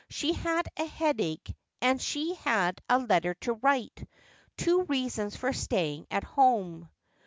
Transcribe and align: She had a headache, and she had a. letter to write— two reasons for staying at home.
She 0.09 0.33
had 0.33 0.67
a 0.77 0.87
headache, 0.87 1.55
and 1.79 2.01
she 2.01 2.33
had 2.33 2.81
a. 2.89 2.97
letter 2.97 3.35
to 3.41 3.53
write— 3.53 4.09
two 4.57 4.81
reasons 4.85 5.35
for 5.35 5.53
staying 5.53 6.07
at 6.09 6.23
home. 6.23 6.89